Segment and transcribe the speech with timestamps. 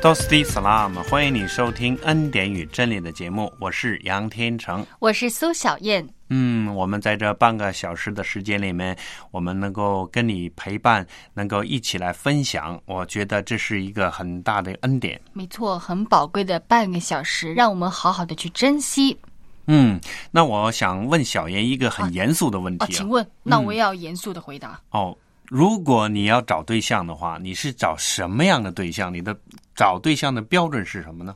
[0.00, 4.86] Dosti Salam，欢迎你收听《恩典与真理》的节目，我是杨天成。
[5.00, 6.08] 我是苏小燕。
[6.28, 8.96] 嗯，我们在这半个小时的时间里面，
[9.32, 15.20] 我们能够跟你陪伴，能够一起来分享，我觉得这是一个很大的恩典。
[15.32, 19.18] 没错，很宝贵的半个小时，让我们好好的去珍惜。
[19.66, 24.80] 嗯，那我想问小燕一个很严肃的问哦，题请问，那我也要严肃的回答。
[24.90, 25.16] 哦，
[25.48, 29.12] 如果你要找对象的话，你是找什么样的对象？
[29.12, 29.34] 你的
[29.74, 31.34] 找对象的标准是什么呢？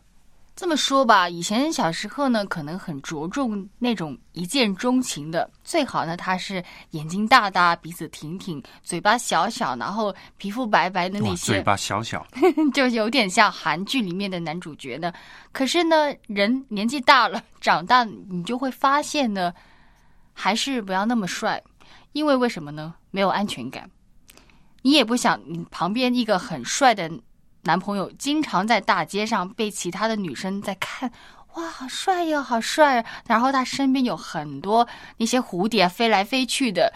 [0.54, 12.24] 这么说吧，以前小时候呢，可能很着重那种一见钟情的，最好呢，他是眼睛大大，鼻子挺挺，嘴巴小小，然后皮肤白白的那哇，嘴，巴小小，
[12.74, 15.10] 就有点像韩剧里面的男主角呢。
[15.52, 19.54] 可是呢，人年纪大了，长大，你就会发现呢，
[20.34, 21.60] 还是不要那么帅，
[22.12, 22.94] 因为为什么呢？
[23.10, 23.90] 没有安全感。
[24.82, 27.10] 你也不想你旁边一个很帅的
[27.62, 31.10] 男朋友，经常在大街上被其他的女生在看，
[31.54, 33.04] 哇，好帅哟，好帅！
[33.26, 34.86] 然后他身边有很多
[35.18, 36.92] 那些蝴蝶飞来飞去的。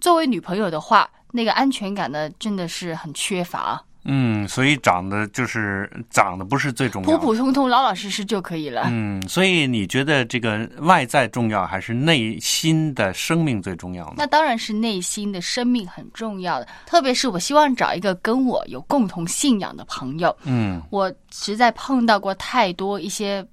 [0.00, 3.84] 作为女朋友的话，那个安全感呢，真的是很缺乏。
[4.10, 7.18] 嗯，所以长得就是长得不是最重要。
[7.18, 8.84] 普普通通、老老实实就可以了。
[8.86, 14.14] 嗯，所以你觉得这个外在重要，还是内心的生命最重要呢？
[14.16, 20.34] 那当然是内心的生命很重要的，特别是我希望找一个跟我有共同信仰的朋友。
[20.44, 23.46] 嗯我实在碰到过太多一些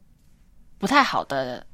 [0.78, 1.66] 不太好的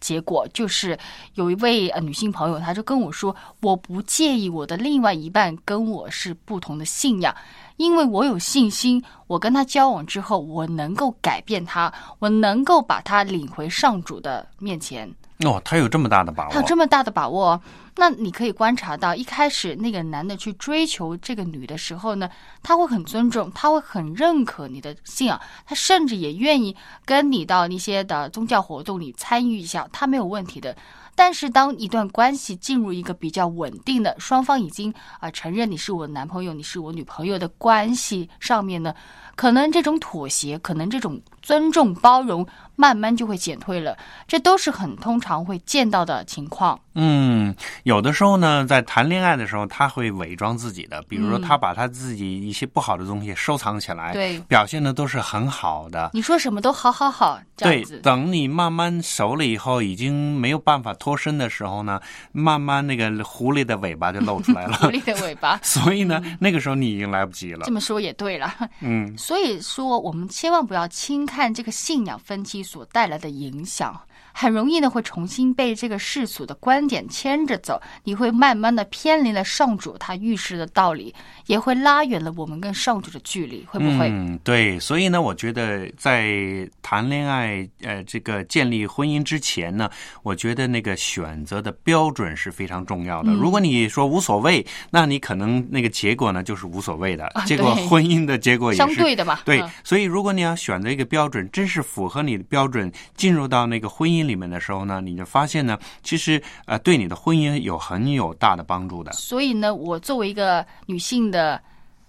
[0.00, 0.96] 结果，就是
[1.34, 7.34] 有一位呃女性朋友，她就跟我说，我不介意我的另外一半跟我是不同的信仰，
[7.78, 15.10] 因为我有信心，我跟他交往之后，我能够改变他，我能够把他领回上主的面前。
[15.44, 17.60] 哦，他有这么大的把握他有，这么大的把握，
[17.94, 22.28] 那你可以观察到，一开始那个男的去追求这个女的时候呢，
[22.60, 30.76] 他会很尊重，他会很认可你的信仰，他甚至也愿意跟你到那些的宗教活动里参与一下，他没有问题的。
[31.18, 38.94] 但是，当一段关系进入一个比较稳定的，双方已经啊、承认你是我男朋友，你是我女朋友的关系上面呢，
[39.34, 43.96] 可能这种妥协，可能这种尊重、包容，慢慢就会减退了。
[44.26, 46.78] 这都是很通常会见到的情况。
[46.92, 47.54] 嗯，
[47.84, 56.10] 有的时候呢，在谈恋爱的时候，他会伪装自己的，比如说嗯他把他自己一些不好的东西收藏起来，对表现的都是很好的。
[56.12, 57.98] 你说什么都好好好，这样子，。
[58.02, 61.98] 等你慢慢熟了以后，已经没有办法脱身的时候呢，
[62.32, 64.74] 慢慢那个狐狸的尾巴就露出来了。
[64.84, 67.72] 狐狸的尾巴， 所以呢，那个时候你已经来不及了这。
[67.72, 68.52] 么说也对了。
[68.80, 74.07] 嗯，所以说，我们千万不要轻看看这个信仰分歧所带来的影响，
[74.38, 81.12] 很容易呢会重新被这个世俗的观点牵着走，你会慢慢的偏离了上主他预示的道理，
[81.46, 84.08] 也会拉远了我们跟上主的距离，会不会？
[84.08, 86.38] 嗯，对，所以呢，我觉得在
[86.80, 89.90] 谈恋爱，呃，这个建立婚姻之前呢，
[90.22, 93.32] 我觉得那个选择的标准是非常重要的。
[93.32, 109.10] 嗯如果你说无所谓，那你可能那个结果呢就是无所谓的，啊 结果婚姻的结果也是相对的嘛，对嗯，所以如果你要选择一个标准，真是符合你的标准，进入到那个婚姻里面的时候呢，你就发现呢，其实呃，对你的婚姻有很有大的帮助的。
[109.12, 111.60] 所以呢，我作为一个女性的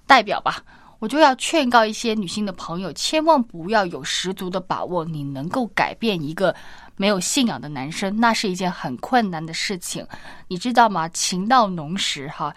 [0.05, 0.57] 代表吧，
[0.99, 6.53] 我就要劝告一些女性的朋友，千万不要有十足的把握，你能够改变一个
[6.97, 10.05] 没有信仰的男生，那是一件很困难的事情，
[10.49, 11.07] 你知道吗？
[11.09, 12.53] 情到浓时，哈。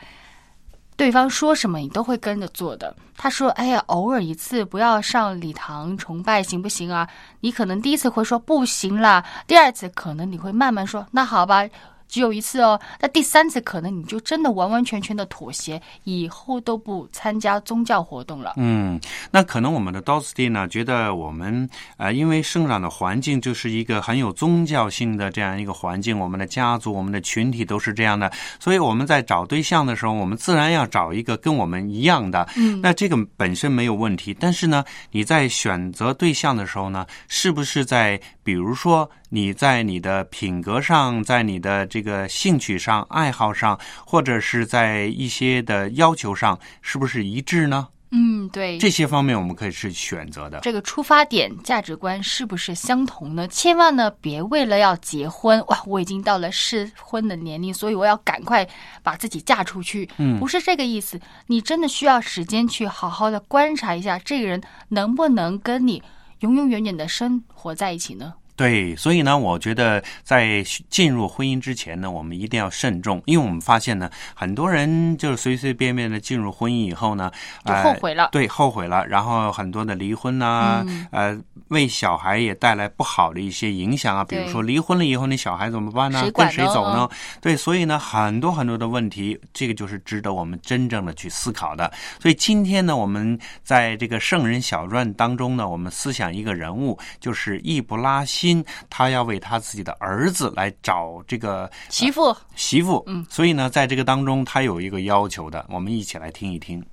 [1.03, 2.95] 对方说什么你都会跟着做的。
[3.17, 7.09] 他说：“哎呀，偶尔一次不要上礼堂崇拜行不行啊？”
[7.43, 11.69] 你可能第一次会说不行啦，第二次可能你会慢慢说那好吧，
[12.13, 12.79] 只有一次哦。
[13.01, 18.53] 那第三次可能你就真的完完全全的妥协，以后都不参加宗教活动了。
[18.59, 19.01] 嗯，
[19.31, 21.67] 那可能我们的 Dosti 呢，觉得我们
[21.97, 28.31] 呃，因为生长的环境就是一个很有宗教性的这样一个环境，我们的家族、我们的群体都是这样的，
[28.61, 32.47] 所以我们在找对象的时候，我们自然要找一个跟我们一样的。
[32.57, 47.89] 嗯那这个本身没有问题，但是呢，你在选择对象的时候呢，是不是在比如说你在你的品格上，在你的这个兴趣上、爱好上，或者是在一些的要求上，是不是一致呢？
[48.11, 50.61] 嗯，对，这些方面我们可以是选择的。
[50.61, 53.49] 这个出发点、价值观是不是相同呢？
[53.49, 58.69] 千万呢别为了要结婚，哇，我已经到了适婚的年龄，所以我要赶快
[59.03, 60.07] 把自己嫁出去。
[60.19, 61.19] 嗯不是这个意思。
[61.47, 66.03] 你真的需要时间去好好的观察一下这个人能不能跟你
[66.41, 68.35] 永永远远的生活在一起呢？
[68.55, 77.31] 对，所以呢，我觉得在进入婚姻之前呢，我们一定要慎重，因为我们发现呢，很多人就是随随便便的进入婚姻以后呢，
[77.65, 81.39] 就呃后悔了对，后悔了，然后很多的离婚呐、嗯呃，
[81.69, 86.21] 为小孩也带来不好的一些影响啊，比如说离婚了以后，那小孩怎么办呢？
[86.21, 87.09] 谁管跟谁呢走呢？
[87.41, 91.91] 对，所以呢，很多很多的问题，这个就是值得我们真正的去思考的。
[92.21, 103.01] 所以今天呢，我们在这个圣人小传当中呢，我们思想一个人物，就是易卜拉欣，他要为他自己的儿子来找这个媳妇，媳妇。
[103.07, 106.85] 嗯，所以呢，在这个当中，他有一个要求的，我们一起来听一听。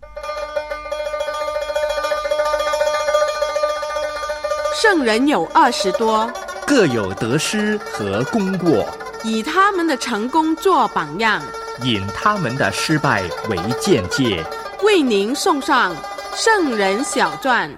[4.80, 6.31] 圣人有二十多，
[6.68, 8.88] 各有得失和功过，
[9.24, 11.42] 以他们的成功做榜样，
[11.81, 14.46] 引他们的失败为鉴戒。
[14.84, 15.96] 为您送上
[16.36, 17.69] 《圣人小传》。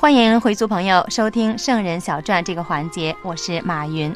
[0.00, 4.14] 欢迎回族朋友收听《圣人小传》这个环节，我是马云。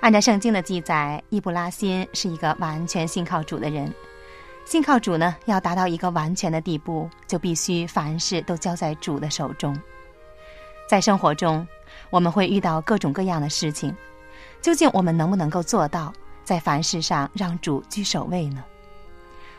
[0.00, 3.92] 按照圣经的记载，伊布拉欣是一个完全信靠主的人。
[4.64, 9.78] 信靠主呢，要达到一个完全的地步，就必须凡事都交在主的手中。
[10.88, 11.68] 在生活中，
[12.08, 13.94] 我们会遇到各种各样的事情，
[14.62, 16.10] 究竟我们能不能够做到
[16.42, 18.64] 在凡事上让主居首位呢？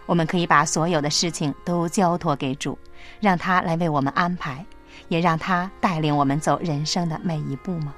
[0.07, 2.75] 我们可以把所有的事情都交托给主，
[3.19, 4.66] 让他来为我们安排。
[5.07, 7.94] 也让他带领我们走人生的每一步吗？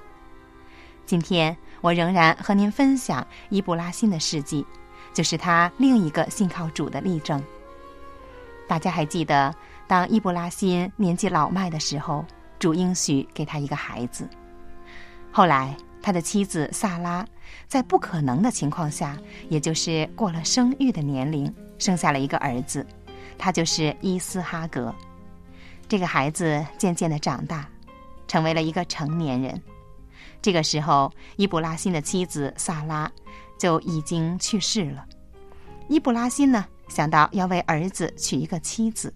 [1.06, 4.66] 今天我仍然和您分享伊布拉欣的事迹，
[5.13, 7.44] 就是他另一个信靠主的例证。
[8.68, 9.54] 大家还记得，
[9.88, 12.24] 当伊布拉欣年纪老迈的时候，
[12.60, 14.30] 主应许给他一个孩子。
[15.31, 17.25] 后来，他的妻子萨拉
[17.68, 19.18] 在不可能的情况下，
[19.50, 22.86] 也就是过了生育的年龄，生下了一个儿子，
[23.38, 24.94] 他就是伊斯哈格。
[25.90, 27.68] 这个孩子渐渐的长大，
[28.28, 29.60] 成为了一个成年人。
[30.40, 33.12] 这个时候，伊布拉欣的妻子萨拉
[33.58, 35.04] 就已经去世了。
[35.88, 39.12] 伊布拉欣呢，想到要为儿子娶一个妻子，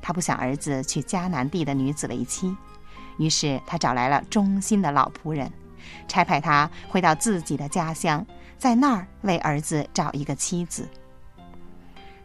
[0.00, 2.56] 他不想儿子娶迦南地的女子为妻，
[3.18, 5.52] 于是他找来了忠心的老仆人，
[6.06, 8.24] 差派他回到自己的家乡，
[8.56, 10.88] 在那儿为儿子找一个妻子。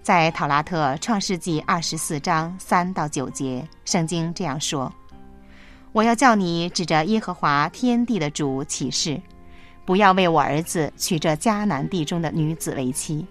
[0.04, 4.92] 在《讨拉特创世纪》二十四章三到九节，圣经这样说
[5.94, 9.18] ：“我要叫你指着耶和华天地的主起誓，
[9.86, 13.26] 不要为我儿子娶这迦南地中的女子为妻，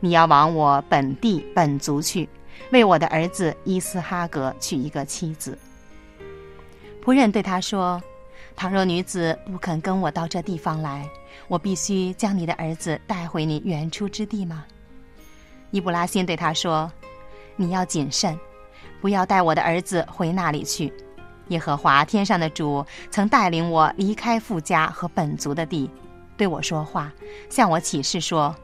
[0.00, 2.28] 你要往我本地本族去，
[2.72, 5.56] 为我的儿子伊斯哈格娶一个妻子。”
[7.02, 7.98] 仆人对他说
[8.54, 11.08] ：“倘若女子不肯跟我到这地方来，
[11.48, 14.66] 我必须将你的儿子带回你原初之地吗？”
[15.72, 16.90] 伊布拉欣对他说
[17.56, 18.38] ：“你要谨慎，
[19.00, 20.92] 不要带我的儿子回那里去。
[21.48, 25.90] 耶和华天上的主曾带领我离开富家和本族的地，
[26.36, 27.10] 对我说话，
[27.48, 28.54] 向我起誓说：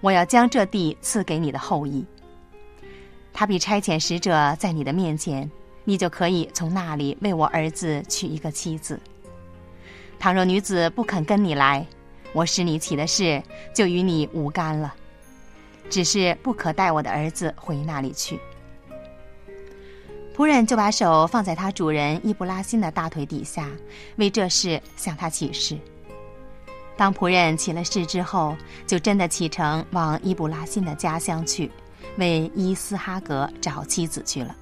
[0.00, 2.04] 我要将这地赐给你的后裔。
[3.34, 5.48] 他必差遣使者在你的面前，
[5.84, 8.98] 你就可以从那里为我儿子娶一个妻子。
[10.18, 11.86] 倘若女子不肯跟你来，
[12.32, 13.42] 我使你起的事
[13.74, 14.94] 就与你无干了。”
[15.88, 18.38] 只是不可带我的儿子回那里去。
[20.36, 23.70] 仆人就把手放在他主人伊布拉辛的大腿底下，
[24.16, 25.78] 为这事向他起誓。
[26.94, 28.54] 当仆人起了誓之后，
[28.86, 31.70] 就真的启程往伊布拉辛的家乡去，
[32.18, 34.54] 为伊斯哈格找妻子去了。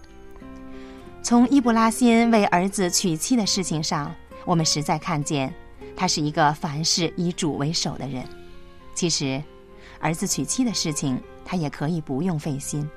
[1.22, 4.14] 从伊布拉辛为儿子娶妻的事情上，
[4.44, 5.52] 我们实在看见
[5.96, 8.24] 他是一个凡事以主为首的人。
[8.94, 9.42] 其实。
[10.00, 12.88] 儿子娶妻的事情，他也可以不用费心，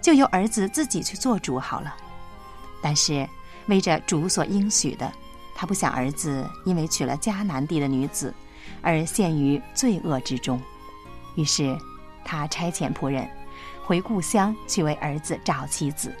[0.00, 1.94] 就由儿子自己去做主好了。
[2.82, 3.28] 但是
[3.66, 5.12] 为着主所应许的，
[5.54, 8.32] 他不想儿子因为娶了迦南地的女子，
[8.82, 10.60] 而陷于罪恶之中。
[11.34, 11.76] 于是
[12.24, 13.28] 他差遣仆人
[13.84, 16.12] 回故乡去为儿子找妻子。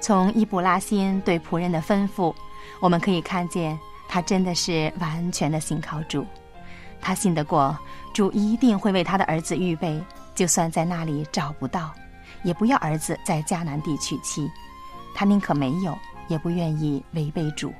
[0.00, 2.34] 从伊布拉辛对仆人的吩咐，
[2.80, 6.24] 我们可以看见他真的是完全的信靠主。
[7.00, 7.76] 他信得过
[8.12, 10.02] 主一定会为他的儿子预备，
[10.34, 11.92] 就算在那里找不到，
[12.42, 14.50] 也不要儿子在迦南地娶妻。
[15.14, 15.96] 他宁可没有，
[16.28, 17.72] 也不愿意违背主。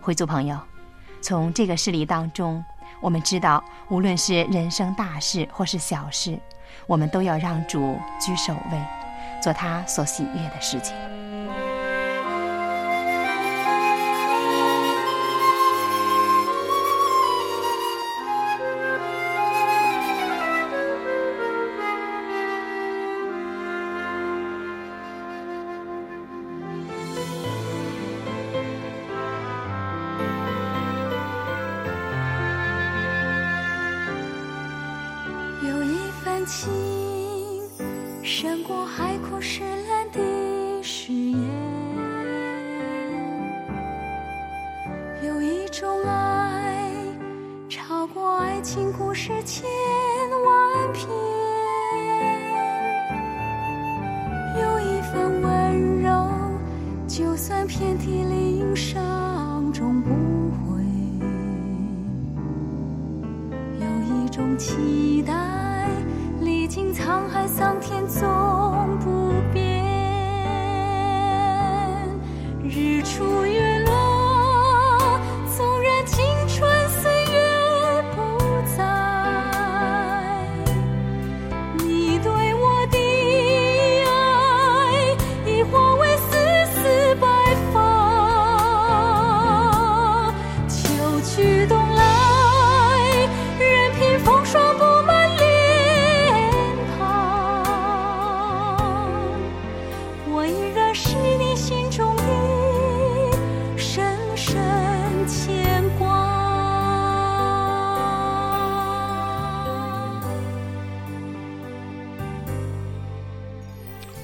[0.00, 0.58] 回族朋友，
[1.20, 2.64] 从这个事例当中，
[3.00, 6.38] 我们知道，无论是人生大事或是小事，
[6.86, 8.82] 我们都要让主居首位，
[9.42, 10.96] 做他所喜悦的事情。
[64.40, 65.86] 种期待，
[66.40, 68.08] 历经沧海桑田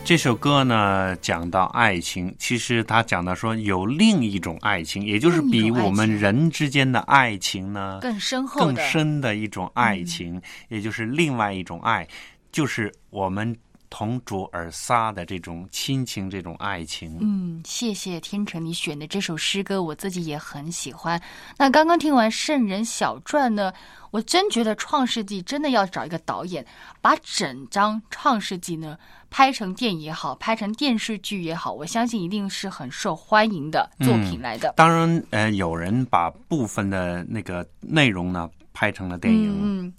[0.07, 12.07] 这首歌呢，讲到爱情，其实他讲到说有另一种爱情，也就是比我们人之间的爱情呢更深厚更，深的一种爱情，也就是另外一种爱，
[12.53, 13.53] 就是我们
[13.91, 17.19] 同主而撒的这种亲情，这种爱情。
[17.21, 21.21] 嗯，谢谢天成你选的这首诗歌，我自己也很喜欢。
[21.59, 23.73] 那刚刚听完《圣人小传》呢，
[24.13, 26.65] 我真觉得《创世纪》真的要找一个导演，
[27.01, 28.97] 把整张《创世纪》呢
[29.37, 34.73] 拍成电影也好，拍成电视剧也好，我相信一定是很受欢迎的作品来的。
[34.75, 39.51] 当然，呃，有人把部分的那个内容呢拍成了电影。
[39.51, 39.95] 嗯嗯。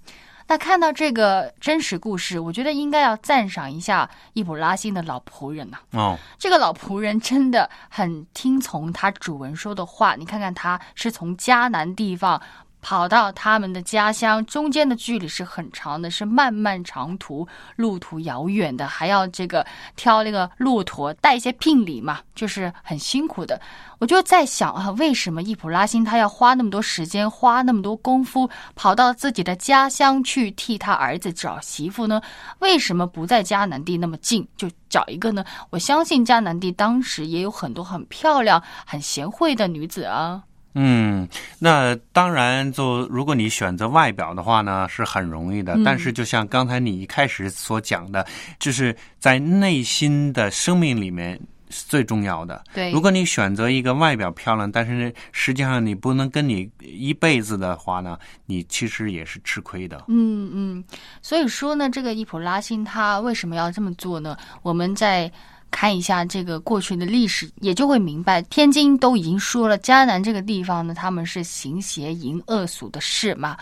[0.48, 10.16] 那看到这个真实故事，我觉得应该要赞赏一下易卜拉欣的老仆人呐、哦，这个老仆人真的很听从他主人说的话。
[10.16, 12.42] 你看看，他是从迦南地方
[12.82, 19.66] 跑到他们的家乡，中间的距离是很长的，是漫漫长途，路途遥远的，还要这个
[19.96, 23.60] 挑那个骆驼，带一些聘礼嘛，就是很辛苦的。
[24.00, 32.22] 我就在想啊，为什么易卜拉欣他要花那么多时间，花那么多功夫，跑到自己的家乡去替他儿子找媳妇呢？
[32.60, 35.44] 为什么不在迦南地那么近就找一个呢？
[35.72, 40.44] 我相信迦南地当时也有很多很漂亮、很贤惠的女子啊。
[40.80, 45.74] 嗯，那当然，就如果你选择外表的话呢，是很容易的。
[45.74, 48.24] 嗯但是，就像刚才你一开始所讲的，
[48.60, 51.40] 就是在内心的生命里面
[51.72, 52.64] 是最重要的。
[52.76, 58.16] 对如果你选择一个外表漂亮，但是呢，实际上你不能跟你一辈子的话呢，
[58.46, 60.06] 你其实也是吃亏的。
[60.10, 60.84] 嗯嗯，
[61.24, 64.38] 所以说呢，这个易普拉辛他为什么要这么做呢？
[64.62, 65.32] 我们在
[65.70, 73.58] 看一下这个过去的历史，也就会明白，天津都已经说了，迦南这个地方呢，他们是行邪淫恶俗的事嘛。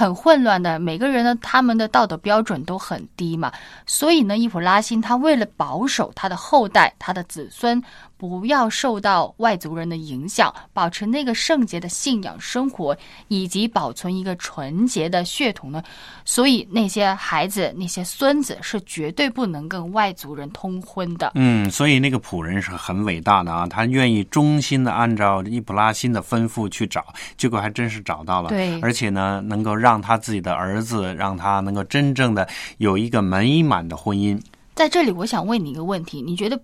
[0.00, 3.52] 很混乱的，每个人呢，他们的道德标准都很低嘛，
[3.84, 7.82] 所以呢，伊普拉辛他为了保守他的后代、他的子孙
[8.16, 12.96] 不要受到外族人的影响，保持那个圣洁的信仰生活，
[13.28, 15.82] 以及保存一个纯洁的血统呢，
[16.24, 21.32] 所以那些孩子、那些孙子是绝对不能跟外族人通婚的。
[21.34, 27.04] 嗯，所以那个仆人是很伟大的啊，他愿意忠心的按照伊普拉辛的吩咐去找，
[27.36, 28.48] 结果还真是找到了。
[28.48, 34.40] 对而且呢，能够让让他自己的儿子，让他能够真正的有一个美满的婚姻。
[34.76, 36.56] 在这里，我想问你一个问题：你觉得，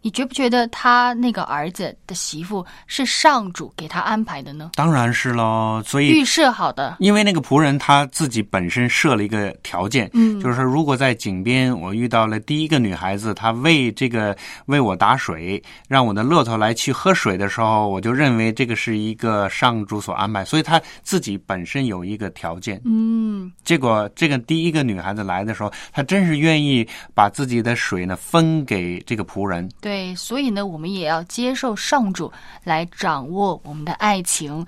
[0.00, 4.70] 你觉不觉得他那个儿子的媳妇是上主给他安排的呢？
[4.74, 14.36] 当然是喽，所以预设好的，因为那个仆人他自己本身设了一个条件，嗯就是说如果在井边我遇到了第一个女孩子，她为这个
[14.66, 22.80] 为我打水，让我的骆驼来去喝水的时候，我就认为这个是一个上主所安排，所以他自己本身有一个条件。
[22.84, 29.68] 嗯，结果这个第一个女孩子来的时候，她真是愿意把自己的水呢分给这个仆人。
[29.80, 32.30] 对，对所以呢，我们也要接受上主
[32.62, 34.66] 来掌握我们的爱情。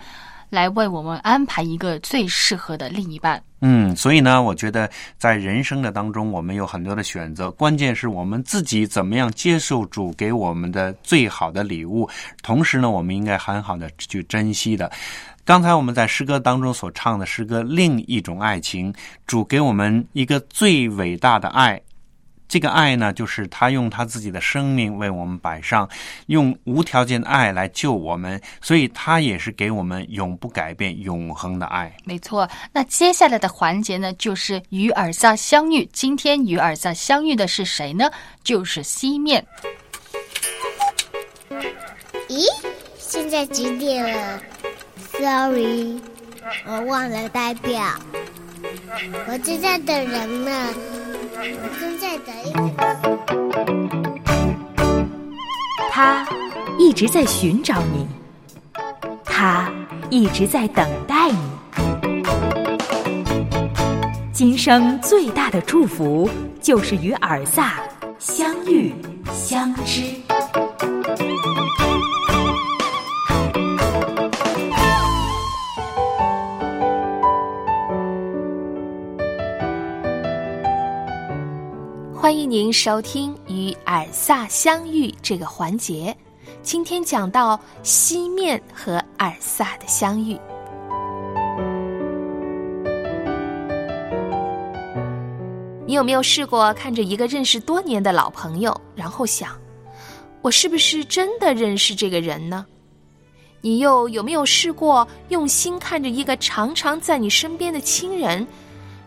[0.48, 3.40] 来为我们安排一个最适合的另一半。
[3.60, 12.10] 嗯，所以呢，我觉得在人生的当中，我们有很多的选择，关键是我们自己怎么样接受主给我们的最好的礼物，
[12.42, 14.90] 同时呢，我们应该很好的去珍惜的。
[15.44, 18.92] 刚才我们在诗歌当中所唱的诗歌《另一种爱情》，
[19.28, 21.80] 主给我们一个最伟大的爱。
[22.50, 25.88] 这个爱呢，就是他用他自己的生命为我们摆上，
[26.26, 31.95] 用无条件的爱来救我们，所以他也是给我们永不改变、永恒的爱。
[32.04, 35.88] 没错，那接下来的环节呢，就是与尔萨相遇。
[35.92, 38.11] 今天与尔萨相遇的是谁呢？
[38.42, 39.47] 就是西面。
[42.28, 42.45] 咦，
[42.99, 44.42] 现在几点了
[45.12, 46.00] ？Sorry，
[46.66, 47.80] 我忘了代表。
[49.28, 50.75] 我正在等人呢，
[51.42, 52.52] 我正在等一。
[55.90, 56.26] 他
[56.78, 58.06] 一直在寻找你，
[59.25, 59.73] 他
[60.11, 61.38] 一直在等待你。
[64.35, 66.28] 今生最大的祝福
[66.61, 67.80] 就是与尔萨
[68.18, 68.94] 相遇
[69.32, 70.02] 相知。
[82.30, 86.16] 欢迎您收听与尔萨相遇这个环节。
[86.62, 90.38] 今天讲到西面和尔萨的相遇。
[95.84, 99.60] 你有没有试过看着一个认识多年的老朋友，然后想，
[100.40, 102.64] 我是不是真的认识这个人呢？
[103.60, 108.46] 你又有没有试过用心看着一个常常在你身边的亲人，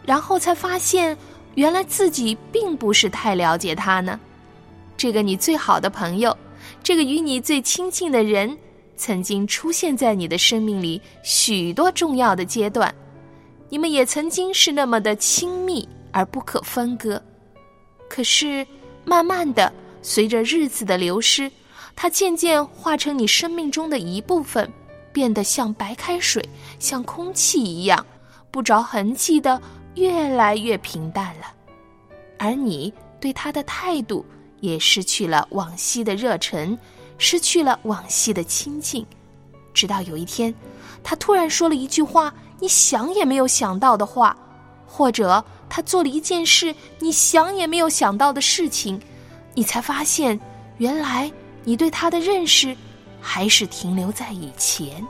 [0.05, 1.17] 然后才发现？
[1.55, 4.19] 原来自己并不是太了解他呢。
[4.97, 6.35] 这个你最好的朋友，
[6.83, 8.57] 这个与你最亲近的人，
[8.95, 12.93] 曾经出现在你的生命里许多重要的阶段，
[13.69, 17.21] 你们也曾经是那么的亲密而不可分割。
[18.07, 18.65] 可是，
[19.03, 21.51] 慢慢的，随着日子的流失，
[21.95, 24.71] 它渐渐化成你生命中的一部分，
[25.11, 28.05] 变得像白开水、像空气一样，
[28.51, 29.59] 不着痕迹的。
[29.95, 31.53] 越来越平淡了，
[32.39, 34.25] 而你对他的态度
[34.59, 36.77] 也失去了往昔的热忱，
[37.17, 39.05] 失去了往昔的亲近。
[39.73, 40.53] 直到有一天，
[41.03, 44.37] 他突然说了一句话，你想也没有想到的话，
[44.85, 48.99] 或者他做了一件事，你想也没有想到的事情，
[49.53, 50.39] 你才发现，
[50.77, 51.31] 原来
[51.63, 52.75] 你对他的认识
[53.19, 55.05] 还是停留在以前。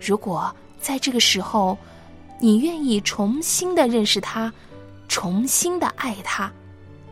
[0.00, 1.76] 如果在这个时候，
[2.38, 4.52] 你愿意重新的认识他，
[5.08, 6.52] 重新的爱他，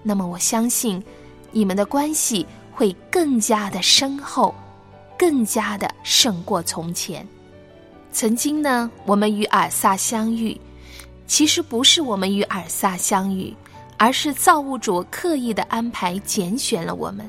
[0.02, 1.02] 那么我相信，
[1.50, 4.54] 你们的关系会更加的深厚，
[5.18, 7.26] 更加的胜过从前。
[8.12, 10.60] 曾经呢，我们与尔萨相遇，
[11.26, 13.52] 其实不是我们与尔萨相遇，
[13.96, 17.28] 而是造物主刻意的安排拣选了我们。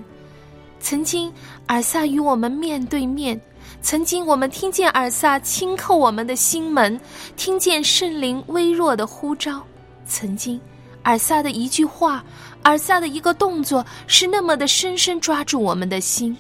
[0.80, 1.32] 曾经，
[1.68, 3.40] 尔萨与我们面对面。
[3.86, 7.00] 曾经，我们听见尔萨轻叩我们的心门，
[7.36, 9.62] 听见圣灵微弱的呼召。
[10.08, 10.60] 曾经，
[11.04, 12.26] 尔萨的一句话，
[12.64, 16.36] 尔萨的一个动作，是那么的深深抓住我们的心。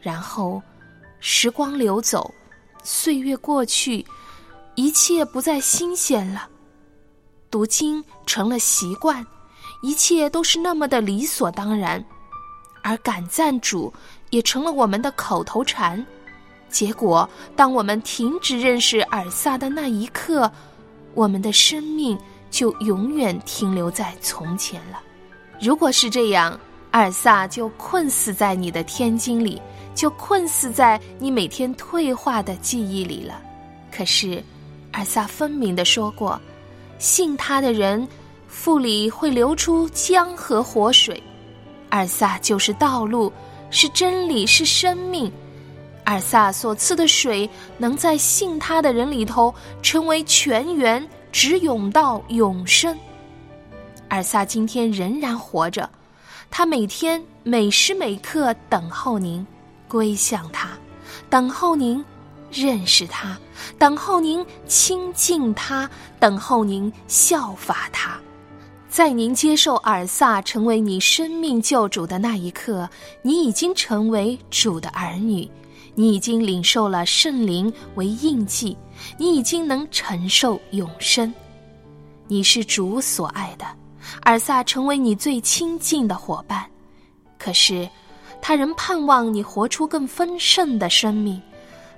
[0.00, 0.62] 然后，
[1.20, 2.32] 时光流走，
[2.82, 4.02] 岁月过去，
[4.76, 6.48] 一切不再新鲜了。
[7.50, 9.22] 读经成了习惯，
[9.82, 12.02] 一切都是那么的理所当然，
[12.82, 13.92] 而感赞主
[14.30, 16.02] 也成了我们的口头禅。
[16.70, 20.50] 结果，当我们停止认识尔萨的那一刻，
[21.14, 22.18] 我们的生命
[22.50, 25.00] 就永远停留在从前了。
[25.60, 26.58] 如果是这样，
[26.92, 29.60] 尔萨就困死在你的天经里，
[29.94, 33.40] 就困死在你每天退化的记忆里了。
[33.92, 34.42] 可是，
[34.92, 36.40] 尔萨分明的说过，
[36.98, 38.06] 信他的人
[38.48, 41.22] 腹里会流出江河活水。
[41.90, 43.32] 尔萨就是道路，
[43.70, 45.30] 是真理，是生命。
[46.04, 52.96] 尔萨所赐的水，能在信他的人里头成为泉源，直涌到永生。
[54.08, 55.88] 尔萨今天仍然活着，
[56.50, 59.46] 他每天每时每刻等候您
[59.86, 60.70] 归向他，
[61.28, 62.04] 等候您
[62.50, 63.38] 认识他，
[63.78, 68.18] 等候您亲近他，等候您效法他。
[68.88, 72.90] 在您接受尔萨成为你生命救主的那一刻，
[73.22, 75.48] 你已经成为主的儿女。
[75.94, 78.76] 你已经领受了圣灵为印记，
[79.18, 81.32] 你已经能承受永生。
[82.26, 83.66] 你是主所爱的，
[84.22, 86.64] 尔萨成为你最亲近的伙伴。
[87.38, 87.88] 可是，
[88.40, 91.40] 他仍盼望你活出更丰盛的生命，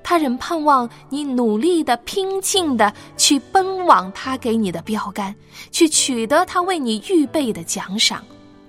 [0.02, 5.35] 他仍盼望你努力的、拼劲的去奔往他给你的标杆，
[5.70, 8.24] 去取得他为你预备的奖赏，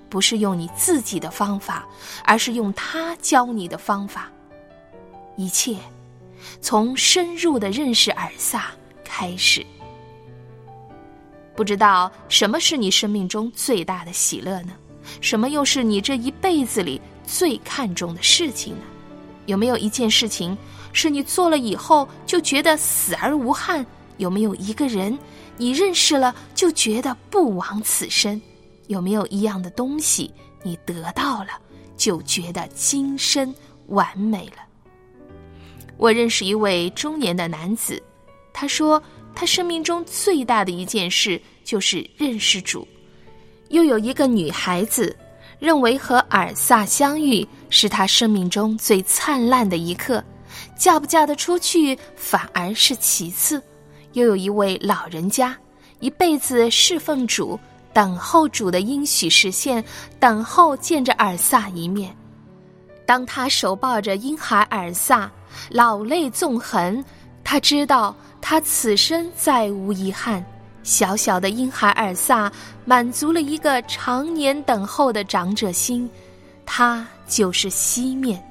[0.10, 1.88] 不是用你自己的方法，
[2.26, 4.30] 而是用他教你的方法。
[5.36, 5.78] 一切
[6.62, 8.72] 从深入的认识尔萨
[9.04, 9.66] 开始。
[11.56, 14.74] 不知道什么是你生命中最大的喜乐呢？
[15.22, 18.84] 什么又是你这一辈子里最看重的事情呢？
[19.46, 20.58] 有没有一件事情
[20.94, 23.86] 是你做了以后就觉得死而无憾？
[24.18, 25.18] 有没有一个人
[25.58, 28.42] 你认识了就觉得不枉此生？
[28.88, 31.50] 有没有一样的东西你得到了
[31.98, 33.54] 就觉得今生
[33.88, 34.64] 完美了？
[35.98, 38.02] 我认识一位中年的男子，
[38.52, 39.02] 他说
[39.36, 42.88] 他生命中最大的一件事就是认识主。
[43.70, 45.16] 又有一个女孩子，
[45.60, 50.24] 认为和尔萨相遇是她生命中最灿烂的一刻，
[50.78, 53.62] 嫁不嫁得出去反而是其次。
[54.12, 55.58] 又有一位老人家，
[56.00, 57.60] 一辈子侍奉主，
[57.94, 59.84] 等候主的应许实现，
[60.20, 62.16] 等候见着尔萨一面。
[63.08, 65.32] 当他手抱着婴孩尔萨，
[65.70, 67.04] 老泪纵横，
[67.44, 70.44] 他知道他此生再无遗憾。
[70.84, 72.52] 小小的婴孩尔萨
[72.84, 76.10] 满足了一个常年等候的长者心，
[76.66, 78.44] 他就是西面。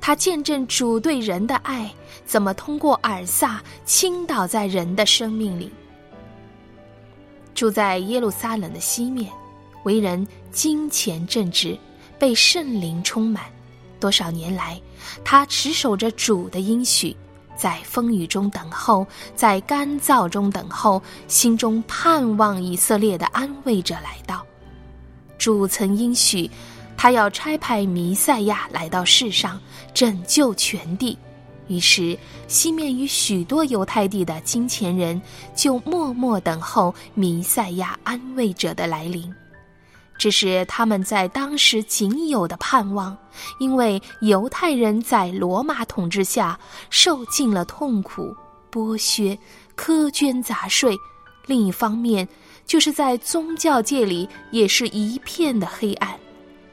[0.00, 1.92] 他见证主对人的爱
[2.24, 5.70] 怎么通过尔萨倾倒在人的生命里。
[7.54, 9.30] 住在耶路撒冷的西面，
[9.82, 11.76] 为人金钱正直，
[12.18, 13.44] 被圣灵充满。
[14.02, 14.82] 多少年来，
[15.24, 17.16] 他持守着主的应许。
[17.54, 24.44] 在风雨中等候，在干燥中等候，心中盼望以色列的安慰者来到。
[25.38, 26.50] 主曾应许，
[26.96, 29.60] 他要差派弥赛亚来到世上，
[29.94, 31.16] 拯救全地。
[31.68, 35.20] 于是，西面与许多犹太地的金钱人
[35.54, 39.32] 就默默等候弥赛亚安慰者的来临。
[40.22, 43.18] 这是他们在当时仅有的盼望，
[43.58, 46.56] 因为犹太人在罗马统治下
[46.90, 48.32] 受尽了痛苦、
[48.70, 49.36] 剥削、
[49.76, 50.94] 苛捐杂税；
[51.46, 52.28] 另一方面，
[52.64, 56.16] 就是在宗教界里也是一片的黑暗。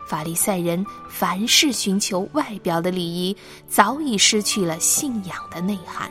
[0.08, 3.36] 法利赛人凡事寻求外表的礼仪，
[3.68, 6.08] 早已失去了信仰的内涵；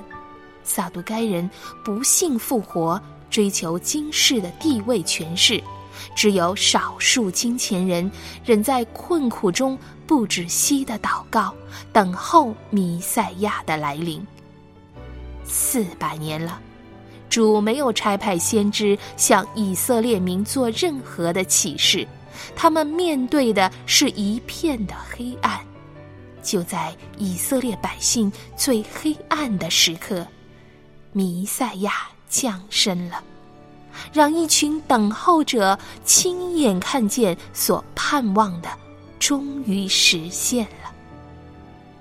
[0.65, 1.49] 撒都该人
[1.85, 5.63] 不信复活，追求今世的地位权势。
[6.15, 8.11] 只有少数金钱人
[8.45, 11.55] 仍在困苦中不止息的祷告，
[11.93, 14.25] 等候弥赛亚的来临。
[15.45, 16.61] 四百年了，
[17.31, 22.07] 主没有差派先知向以色列民做任何的启示，
[22.57, 25.61] 他们面对的是一片的黑暗。
[26.43, 30.27] 就在以色列百姓最黑暗的时刻，
[31.13, 33.23] 弥赛亚降生了。
[34.13, 38.69] 让一群等候者亲眼看见所盼望的，
[39.19, 40.93] 终于实现了。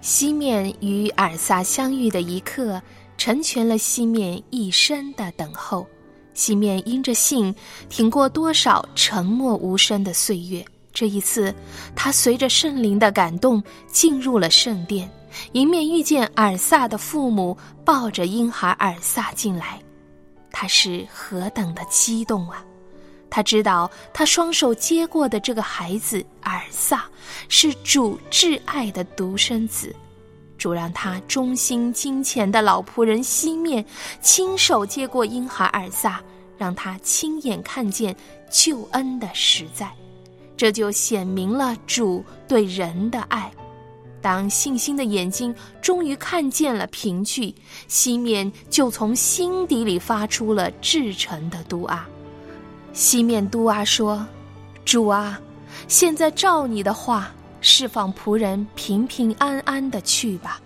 [0.01, 2.81] 西面与尔萨相遇的一刻，
[3.17, 5.85] 成全了西面一生的等候。
[6.33, 7.53] 西面因着信，
[7.89, 10.63] 挺过多少沉默无声的岁月。
[10.93, 11.53] 这一次，
[11.95, 15.09] 他随着圣灵的感动进入了圣殿，
[15.53, 19.79] 迎面遇见尔萨的父母抱着婴孩尔萨进来。
[20.51, 22.63] 他是何等的激动啊！
[23.29, 27.05] 他知道他双手接过的这个孩子尔萨
[27.49, 29.93] 是主挚爱的独生子，
[30.57, 33.85] 主让他忠心金钱的老仆人西面
[34.21, 36.21] 亲手接过婴孩尔萨，
[36.57, 38.15] 让他亲眼看见
[38.49, 39.91] 救恩的实在，
[40.55, 43.51] 这就显明了主对人的爱。
[44.27, 47.55] 当信心的眼睛终于看见了凭据，
[47.87, 52.05] 西面就从心底里发出了至诚的嘟啊。
[52.91, 54.27] 西面嘟啊说
[54.83, 55.39] ：“主啊，
[55.87, 60.59] 现在照你的话，释放仆人平平安安的去吧，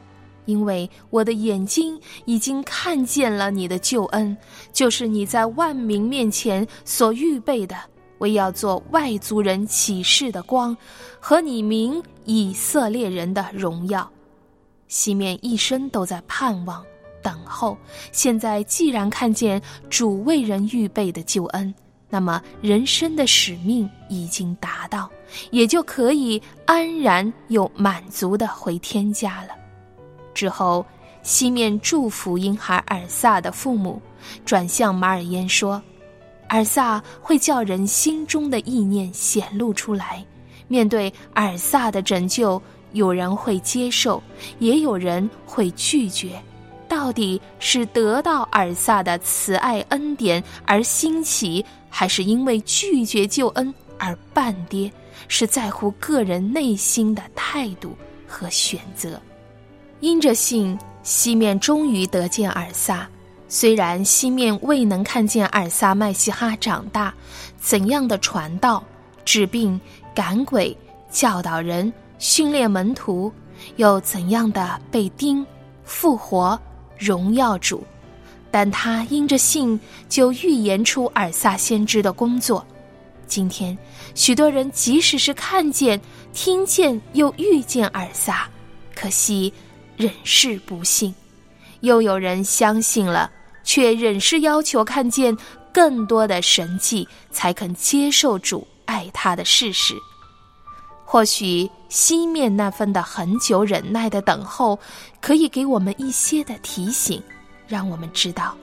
[0.46, 4.36] 因为我的眼睛已经看见了你的救恩，
[4.74, 7.76] 就是你在万民面前所预备的。”
[8.22, 10.78] 为要做外族人启示的光，
[11.20, 14.10] 和你名以色列人的荣耀。
[14.88, 16.86] 西面一生都在盼望、
[17.24, 17.76] 等候。
[18.12, 21.74] 现在既然看见主为人预备的救恩，
[22.10, 25.10] 那么人生的使命已经达到，
[25.50, 29.56] 也就可以安然又满足的回天家了。
[30.34, 30.86] 之后，
[31.24, 34.00] 西面祝福婴孩尔萨的父母，
[34.46, 35.82] 转向马尔焉说。
[36.52, 40.24] 尔萨会叫人心中的意念显露出来，
[40.68, 42.62] 面对尔萨的拯救，
[42.92, 44.22] 有人会接受，
[44.60, 46.42] 也有人会拒绝。
[46.90, 54.92] 到底是得到尔萨的慈爱恩典而兴起，还是因为拒绝救恩而半跌？
[55.30, 57.96] 是在乎个人内心的态度
[58.28, 59.22] 和选择。
[60.02, 63.08] 因着信，西面终于得见尔萨。
[63.54, 67.14] 虽然西面未能看见尔萨麦西哈长大，
[67.60, 68.82] 怎样的传道、
[69.26, 69.78] 治病、
[70.16, 70.76] 赶鬼、
[71.12, 73.30] 教导人、训练门徒，
[73.76, 75.46] 又怎样的被钉、
[75.84, 76.58] 复活。
[76.98, 77.84] 荣耀主，
[78.50, 82.66] 但他因着信就预言出尔撒先知的工作。
[83.28, 83.78] 今天，
[84.16, 86.00] 许多人即使是看见、
[86.32, 88.48] 听见又遇见尔撒，
[88.96, 89.52] 可惜
[89.98, 91.12] 仍是不信；
[91.82, 93.30] 又有人相信了，
[93.72, 95.34] 却仍是要求看见
[95.74, 99.96] 更多的神迹，才肯接受主爱他的事实。
[101.06, 104.78] 或许西面那份的很久忍耐的等候，
[105.22, 107.24] 可以给我们一些的提醒，
[107.66, 108.54] 让我们知道，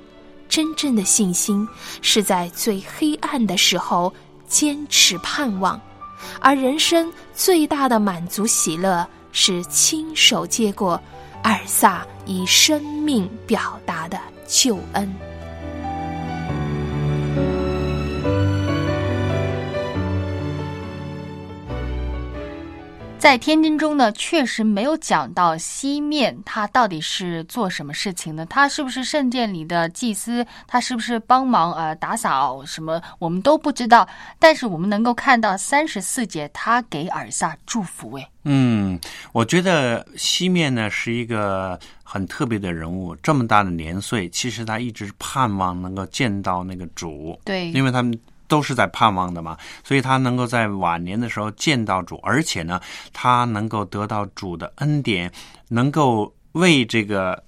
[0.46, 1.66] 真正的信心
[2.02, 4.12] 是在最黑暗的时候
[4.46, 5.80] 坚持盼望，
[6.38, 11.00] 而人生最大的满足喜乐是亲手接过
[11.42, 15.27] 尔萨以生命表达的救恩。
[23.18, 28.46] 在天津中呢，确实没有讲到西面他到底是做什么事情的。
[28.46, 30.46] 他是不是圣殿里的祭司？
[30.68, 33.02] 他是不是帮忙呃打扫什么？
[33.18, 34.09] 我们都不知道。
[34.38, 38.12] 但是我们能够看到三十四节，他给尔萨祝福。
[38.14, 38.98] 哎，嗯，
[39.33, 43.16] 我觉得西面呢是一个很特别的人物。
[43.16, 47.38] 这么大的年岁，其实他一直盼望能够见到那个主。
[47.44, 48.16] 对，因为他们。
[48.48, 52.80] 都是在盼望的嘛，所以他能够在晚年的时候见到主，而且呢，
[53.12, 55.30] 他能够得到主的恩典，
[55.68, 57.44] 能够为这个。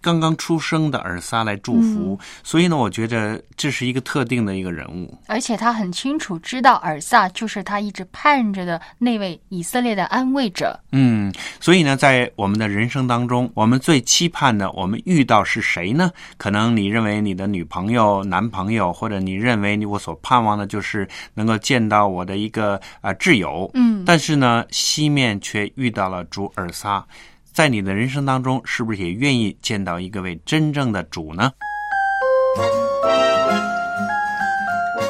[0.00, 10.78] 刚刚出生的尔撒来祝福，所以呢，我觉得这是一个特定的一个人物，而且他很清楚知道尔撒就是他一直盼着的那位以色列的安慰者。
[10.92, 16.10] 嗯，所以呢，在我们的人生当中，我们最期盼的，我们遇到是谁呢？
[16.36, 23.70] 可能你认为你的女朋友、男朋友，或者你认为你我所盼望的就是能够见到我的一个啊挚友。
[23.74, 27.04] 嗯，但是呢，西面却遇到了主尔撒。
[27.52, 31.52] 在你的人生当中，是不是也愿意见到一个位真正的主呢？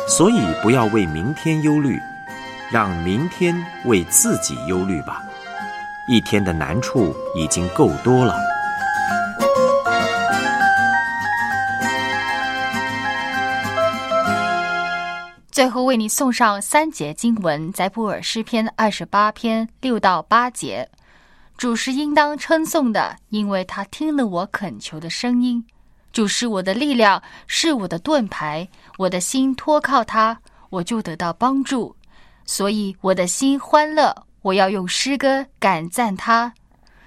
[0.08, 1.96] 所以不要为明天忧虑，
[2.72, 5.22] 让明天为自己忧虑吧。
[6.08, 8.36] 一天的难处已经够多了。
[15.52, 20.88] 最后为你送上三节经文，在普尔诗篇二十八篇六到八节。
[21.62, 25.64] 主是应当称颂的，因为他听了我恳求的声音。
[26.12, 31.94] 主是我的力量，是我的盾牌，我的心托靠他，我就得到帮助。
[32.44, 36.52] 所以我的心欢乐，我要用诗歌感赞他。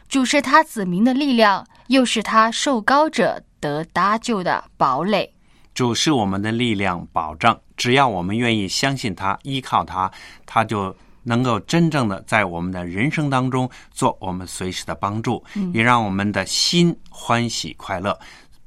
[0.08, 5.34] 主是他子民的力量，又是他受高者得搭救的堡垒。
[5.74, 10.10] 主是我们的力量保障，只要我们愿意相信他，依靠他，
[10.46, 10.96] 他就。
[11.26, 18.18] 能够真正的在我们的人生当中做我们随时的帮助，也让我们的心欢喜快乐。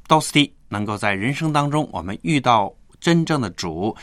[0.06, 3.96] 都斯蒂能够在人生当中，我们遇到真正的主，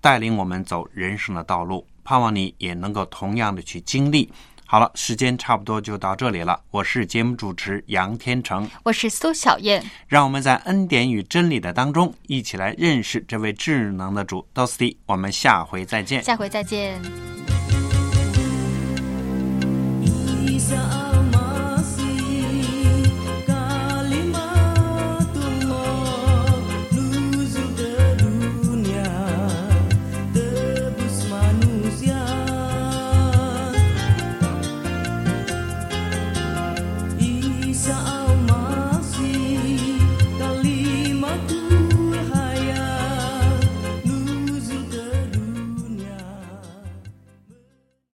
[0.00, 1.84] 带领我们走人生的道路。
[2.04, 4.30] 盼望你也能够同样的去经历。
[4.66, 6.58] 好了，时间差不多就到这里了。
[6.70, 9.84] 我是节目主持杨天成，我是苏小燕。
[10.08, 14.44] 让我们在恩典与真理的当中，一起来认识这位智能的主。
[14.52, 16.24] 道斯蒂，我们下回再见。
[16.24, 17.00] 下回再见。
[20.62, 21.31] So.